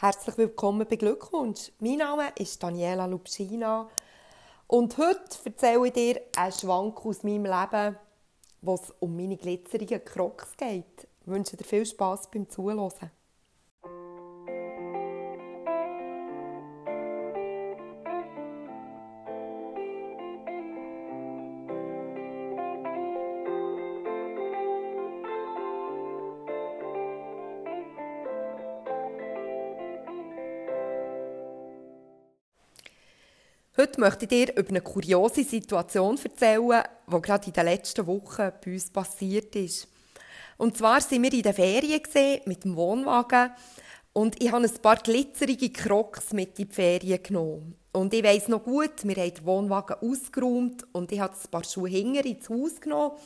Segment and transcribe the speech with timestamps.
[0.00, 1.72] Herzlich willkommen bei Glückwunsch.
[1.80, 3.88] Mein Name ist Daniela Lubschina
[4.68, 7.96] und heute erzähle ich dir einen Schwank aus meinem Leben,
[8.62, 11.08] wo es um meine glitzerigen Crocs geht.
[11.22, 13.10] Ich wünsche dir viel Spass beim Zuhören.
[33.80, 38.50] Heute möchte ich dir über eine kuriose Situation erzählen, die gerade in den letzten Wochen
[38.64, 39.86] bei uns passiert ist.
[40.56, 42.02] Und zwar sind wir in den Ferien
[42.44, 43.52] mit dem Wohnwagen
[44.12, 47.76] und ich habe ein paar glitzerige Crocs mit in die Ferien genommen.
[47.92, 51.62] Und ich weiss noch gut, wir haben den Wohnwagen ausgeräumt und ich habe ein paar
[51.62, 53.16] Schuhe hinger ins Haus genommen.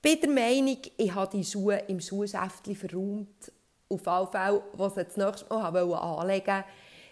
[0.00, 3.50] Bin der Meinung, ich habe die Schuhe im Schuhschäftchen verräumt.
[3.88, 6.64] Auf alle Fälle, was ich das nächste Mal anlegen wollte,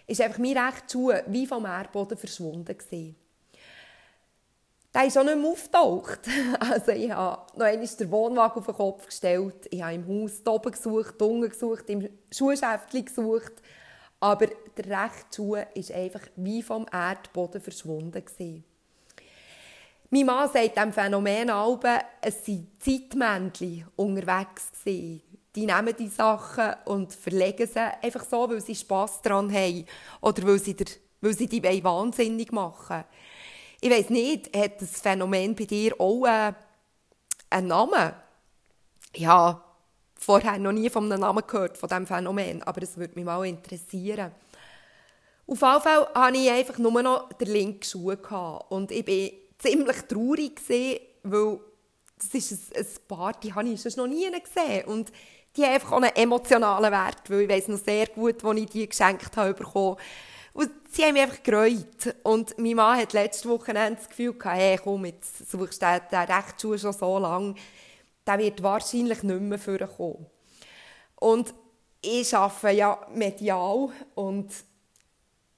[0.07, 3.15] ist einfach mein rechter Schuh wie vom Erdboden verschwunden gewesen.
[4.93, 6.19] Der ist auch nicht mehr aufgetaucht.
[6.59, 9.67] Also ich habe noch einmal den Wohnwagen auf den Kopf gestellt.
[9.71, 13.53] Ich habe im Haus oben gesucht, unten gesucht, im Schuhschäftchen gesucht.
[14.19, 14.47] Aber
[14.77, 18.63] der rechte Schuh ist einfach wie vom Erdboden verschwunden gewesen.
[20.11, 21.49] Mein Mann sagt diesem Phänomen
[22.21, 25.23] es sind Zeitmännchen unterwegs gewesen
[25.55, 29.85] die nehmen die Sachen und verlegen sie einfach so, weil sie Spass daran haben
[30.21, 30.87] oder weil sie, der,
[31.21, 33.03] weil sie die wahnsinnig machen
[33.81, 36.53] Ich weiß nicht, hat das Phänomen bei dir auch äh,
[37.49, 38.13] einen Namen?
[39.23, 39.61] Habe
[40.15, 43.45] vorher noch nie von einem Namen gehört, von diesem Phänomen, aber es würde mich mal
[43.45, 44.31] interessieren.
[45.45, 48.15] Auf jeden Fall hatte ich einfach nur noch den linken Schuh
[48.69, 50.61] und ich war ziemlich traurig,
[51.23, 51.59] weil
[52.17, 55.11] das ist ein, ein Paar, die habe ich sonst noch nie gesehen und
[55.55, 58.69] die haben einfach auch einen emotionalen Wert, weil ich weiss noch sehr gut, wo ich
[58.69, 59.97] die geschenkt habe bekommen.
[60.53, 62.15] Und sie haben mich einfach gereut.
[62.23, 66.01] Und mein Mann hat letzte Woche das Gefühl gehabt, hey, komm, jetzt suchst du den,
[66.11, 67.55] den Rechtsschuh schon so lange.
[68.25, 70.27] Der wird wahrscheinlich nicht mehr vorkommen.
[71.15, 71.53] Und
[72.01, 74.51] ich arbeite ja medial und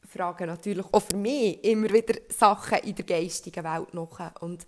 [0.07, 4.41] frage natürlich auch für mich immer wieder Sachen in der geistigen Welt nach.
[4.41, 4.65] Und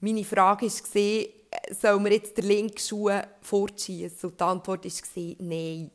[0.00, 1.24] meine Frage war,
[1.70, 3.10] soll man jetzt den linken Schuh
[3.40, 4.30] fortschießen?
[4.30, 5.90] Und die Antwort war nein.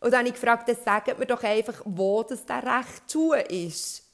[0.00, 3.34] Und dann habe ich gefragt, dann sagt mir doch einfach, wo das der rechte Schuh
[3.34, 4.04] ist.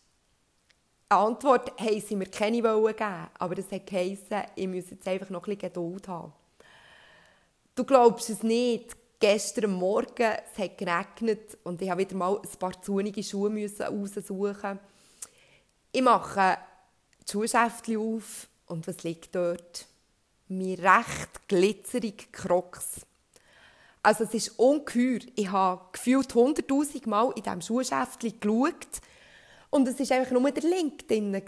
[1.10, 5.46] Die Antwort haben sie mir keine geben, aber das geheissen, ich muss jetzt einfach noch
[5.46, 6.32] ein bisschen Geduld haben.
[7.74, 12.58] Du glaubst es nicht, gestern Morgen es hat geregnet und ich musste wieder mal ein
[12.58, 14.80] paar zunige Schuhe raussuchen.
[15.92, 16.58] Ich mache
[17.26, 19.86] die Schuhschäftchen auf und was liegt dort?
[20.48, 23.00] Mein recht glitzerige Crocs.
[24.02, 25.20] Also es ist ungeheuer.
[25.34, 29.00] Ich habe gefühlt 100'000 Mal in diesem Schuhschäftchen geschaut
[29.70, 31.40] und es war einfach nur der Link drin.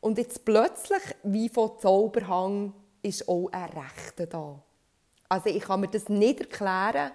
[0.00, 4.62] Und jetzt plötzlich, wie von Zauberhang, ist auch ein Rechter da.
[5.28, 7.10] Also ich kann mir das nicht erklären,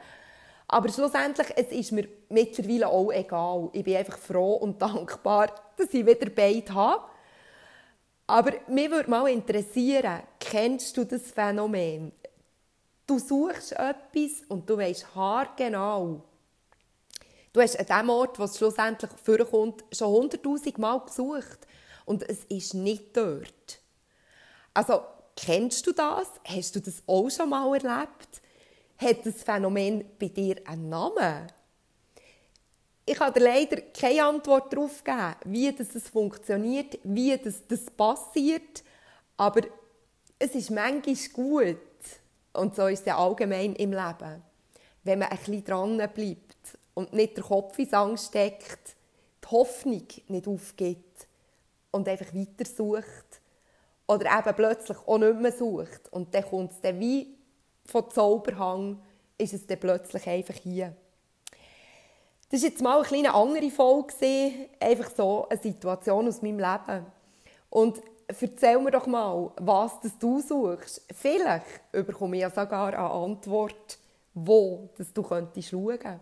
[0.68, 3.70] aber schlussendlich, es ist mir mittlerweile auch egal.
[3.74, 7.04] Ich bin einfach froh und dankbar, dass ich wieder beide habe.
[8.32, 12.14] Aber mich würde mal interessieren, kennst du das Phänomen?
[13.06, 16.24] Du suchst etwas und du weißt haargenau.
[17.52, 21.68] Du hast an dem Ort, wo es schlussendlich vorkommt, schon hunderttausend Mal gesucht
[22.06, 23.82] und es ist nicht dort.
[24.74, 25.02] Also,
[25.36, 26.30] kennst du das?
[26.46, 28.42] Hast du das auch schon mal erlebt?
[28.98, 31.52] Hat das Phänomen bei dir einen Namen?
[33.06, 38.84] Ich kann leider keine Antwort darauf geben, wie das funktioniert, wie das, das passiert.
[39.38, 39.62] Aber
[40.38, 41.78] es ist manchmal gut,
[42.54, 44.44] und so ist es ja allgemein im Leben,
[45.04, 48.96] wenn man ein bisschen dran bleibt und nicht der Kopf ins Angst steckt,
[49.44, 51.28] die Hoffnung nicht aufgibt
[51.92, 53.42] und einfach weiter sucht
[54.08, 57.36] oder eben plötzlich auch nicht mehr sucht und dann kommt es dann wie
[57.86, 59.02] von Zauberhang,
[59.38, 60.96] ist es dann plötzlich einfach hier.
[62.52, 67.06] Das war jetzt mal eine kleine andere Folge, einfach so eine Situation aus meinem Leben.
[67.70, 71.02] Und erzähl mir doch mal, was das du suchst.
[71.14, 73.98] Vielleicht bekomme ich ja sogar eine Antwort,
[74.34, 76.20] wo das du könntest schauen.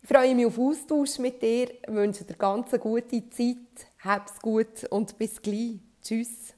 [0.00, 3.56] Ich freue mich auf Austausch mit dir, wünsche dir ganz eine gute Zeit,
[4.02, 5.80] hab's gut und bis gleich.
[6.02, 6.57] Tschüss.